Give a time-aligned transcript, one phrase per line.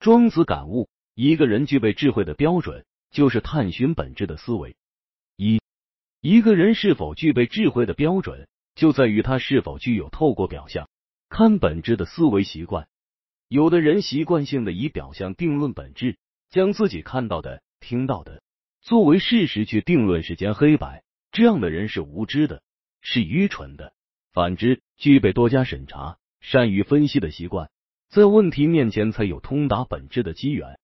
[0.00, 4.74] 庄子感悟，一个人具备智慧的标准，就是探寻本质的思维。
[5.36, 5.60] 一，
[6.22, 10.88] 一个人是否具备智慧的标准，就在于他是否具有透过表象
[11.28, 12.88] 看本质的思维习惯。
[13.46, 16.16] 有的人习惯性的以表象定论本质，
[16.48, 18.42] 将自己看到的、听到的
[18.80, 22.62] 作为事实去定论世间黑白，这样的人是无知的，
[23.02, 23.92] 是愚蠢的。
[24.32, 27.68] 反之，具备多加审查、善于分析的习惯。
[28.10, 30.80] 在问题面前，才有通达本质的机缘。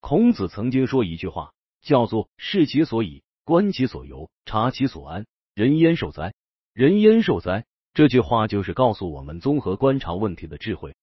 [0.00, 6.32] 孔子曾经说一句话，叫做“视其所以，观其所由，察其所安，人焉受哉？
[6.72, 10.96] 人焉受哉？”这句话就是告诉我们综合观察问题的智慧。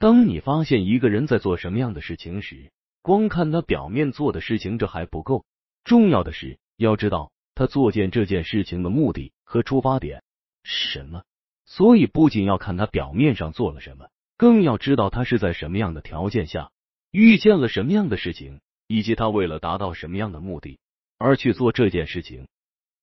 [0.00, 5.44] 当你发现一个人在做什么样的事情时，光看他表面做的事情这还不够，
[5.84, 10.24] 重要的是要知道他做件这件事情的目的和出发点
[10.64, 11.22] 是什么。
[11.66, 14.08] 所以，不仅要看他表面上做了什么。
[14.36, 16.70] 更要知道他是在什么样的条件下
[17.10, 20.78] 遇见了什么样的事情，以及他为了达到什么样的目的
[21.18, 22.48] 而去做这件事情。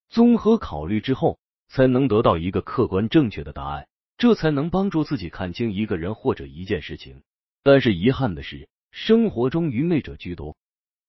[0.09, 1.39] 综合考虑之后，
[1.69, 7.23] 才能得到一个客观正确的答案，这才能帮助自己看清一个人或者一件事情。
[7.63, 10.57] 但是遗憾的是，生活中愚昧者居多，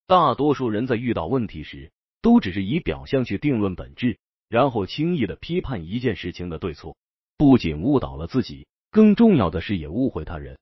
[0.07, 4.19] 大多数人在遇到问题时，都只是以表象去定论本质，
[4.49, 6.97] 然后轻易的批判一件事情的对错，
[7.37, 8.69] 不仅误导了自己。
[8.93, 10.59] 更重要的是，也误会他人。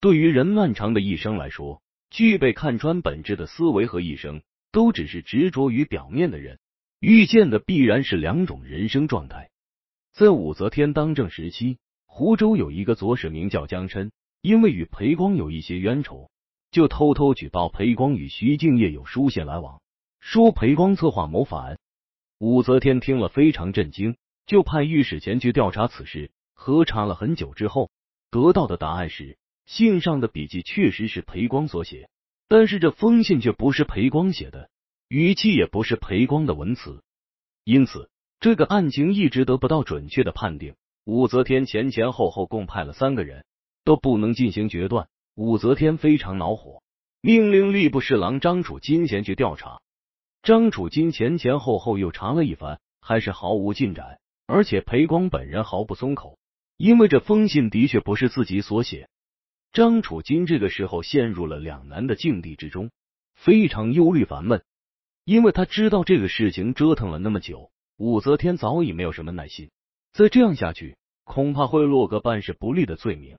[0.00, 6.58] 对于人漫长的一生来说，具备看穿本质的思维和一生都只是执着于表面的人，
[6.98, 9.50] 遇见的必然是两种人生状态。
[10.12, 14.10] 在武则天当政时期，湖州有一个左史名叫江琛，
[14.42, 16.28] 因为与裴光有一些冤仇，
[16.72, 19.80] 就偷偷举报裴光与徐敬业有书信来往，
[20.18, 21.78] 说裴光策划谋反。
[22.38, 26.32] 武则天听了非常震惊，就派御史前去调查此事。
[26.62, 27.90] 核查了很久之后，
[28.30, 32.10] 得到的答案是，信上的笔迹确实是裴光所写，
[32.48, 34.68] 但是这封信却不是裴光写的，
[35.08, 37.02] 语气也不是裴光的文词，
[37.64, 40.74] 因此这个案情一直得不到准确的判定。
[41.06, 43.46] 武则天前前后后共派了三个人，
[43.82, 45.08] 都不能进行决断。
[45.36, 46.82] 武则天非常恼火，
[47.22, 49.80] 命令吏部侍郎张楚金前去调查。
[50.42, 56.36] 张楚金前前后后又查了一番，还是毫无进展，而且裴光本人毫不松口。
[56.80, 59.10] 因为这封信的确不是自己所写，
[59.70, 62.90] 张楚金这个时候陷入了两难的境地之中，
[63.34, 64.64] 非常忧虑烦闷。
[65.26, 69.70] 因为他知道这个事情折腾了那么久，武则天早已没有什么耐心，
[70.14, 73.36] 再这样下去，恐怕会落个办事不力的罪名。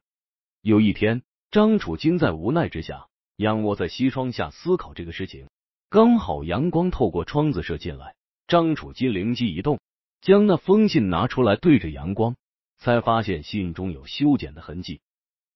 [0.61, 3.07] 有一天，张楚金在无奈之下，
[3.37, 5.49] 仰卧在西窗下思考这个事情，
[5.89, 8.13] 刚好阳光透过窗子射进来，
[8.45, 9.79] 张楚金灵机一动，
[10.21, 12.35] 将那封信拿出来对着阳光。
[12.81, 15.01] 才发现信中有修剪的痕迹，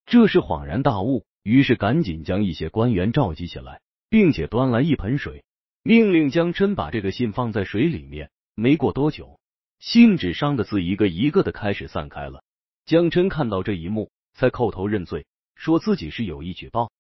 [0.06, 5.44] 这是恍然大悟，于是赶紧将一些官员召集起来，并且端来一盆水，
[5.81, 8.30] 命令江琛把这个信放在水里面。
[8.53, 9.40] 没过多久，
[9.80, 12.44] 信纸上的字一个一个的开始散开了。
[12.86, 15.25] 江琛看到这一幕，才叩头认罪，
[15.56, 16.92] 说自己是有意举报。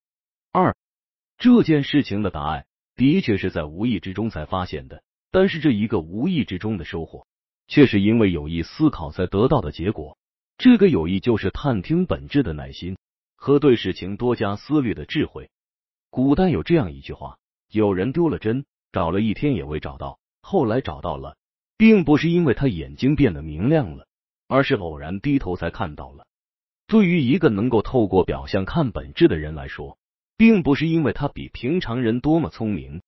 [0.51, 0.75] 二
[1.37, 2.65] 这件事情的答案
[2.95, 7.27] 的确是在无意之中才发现的，但是这一个无意之中的收获。
[7.67, 10.17] 却是因为有意思考才得到的结果。
[10.57, 12.97] 这个有意就是探听本质的耐心
[13.35, 15.49] 和对事情多加思虑的智慧。
[16.09, 17.37] 古代有这样一句话：
[17.69, 21.35] 有人丢了针，找了一天也未找到，后来找到了，
[21.77, 24.07] 并不是因为他眼睛变得明亮了，
[24.47, 26.25] 而是偶然低头才看到了。
[26.87, 29.97] 对于一个能够透过表象看本质的人来说，
[30.37, 33.01] 并不是因为他比平常人多么聪明，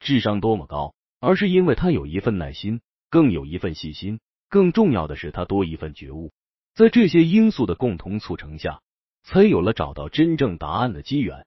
[0.00, 2.80] 智商多么高，而是因为他有一份耐心。
[3.10, 6.32] 更有一份细心，更重要的是他多一份觉悟，
[6.74, 8.80] 在这些因素的共同促成下，
[9.24, 11.44] 才有了找到真正答案的机缘。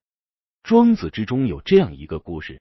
[0.62, 2.60] 庄子之中有这样一个故事：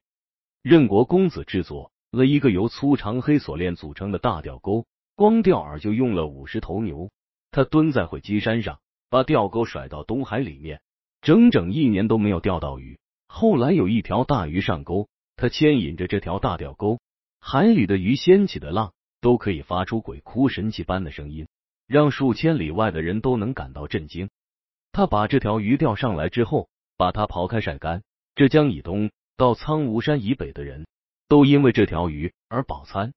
[0.62, 7.12] 任国公子制作了一个由粗长黑锁链组成的大钓钩，光钓饵就用了五十头牛。
[7.52, 10.81] 他蹲在会稽山上，把钓钩甩到东海里面，
[11.22, 12.97] 整整一年都没有钓到鱼。
[13.28, 16.99] 后来有一条大鱼上钩，他牵引着这条大钓钩。
[17.45, 21.49] 海里的鱼掀起的浪都可以发出鬼哭神泣般的声音，
[21.87, 24.29] 让数千里外的人都能感到震惊。
[24.93, 28.01] 他把这条鱼钓上来之后，把它刨开晒干。
[28.34, 30.87] 浙江以东到苍梧山以北的人
[31.28, 33.13] 都因为这条鱼而饱餐。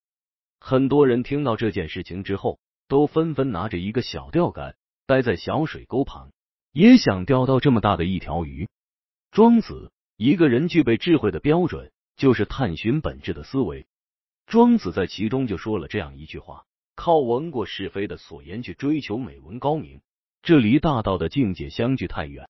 [0.58, 2.58] 很多人听到这件事情之后，
[2.88, 4.74] 都纷纷拿着一个小钓竿，
[5.06, 6.32] 待在小水沟旁，
[6.72, 8.68] 也想钓到这么大的一条鱼。
[9.30, 13.86] 庄子，一个人具备智慧的标准，就是探寻本质的思维。
[14.46, 16.64] 庄子在其中就说了这样一句话：
[16.94, 20.00] 靠闻过是非的所言去追求美文高明，
[20.42, 22.48] 这离大道的境界相距太远。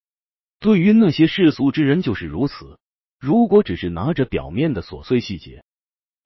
[0.61, 2.79] 对于那些世俗之人就是如此。
[3.19, 5.65] 如果只是拿着表面的琐碎细节，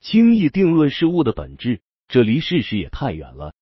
[0.01, 3.55] 轻易定论事物的本质，这离事实也太远了。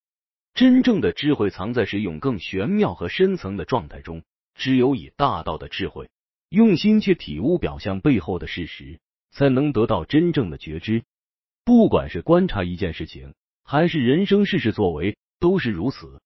[0.55, 4.22] 真正的智慧藏在使用更玄妙和深层的状态中。
[4.55, 6.10] 只有以大道的智慧，
[6.49, 8.99] 用心去体悟表象背后的事实，
[9.31, 11.05] 才能得到真正的觉知。
[11.69, 16.19] 不管是观察一件事情，还是人生事事作为，都是如此。